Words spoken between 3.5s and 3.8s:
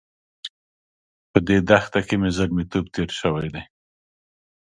دی.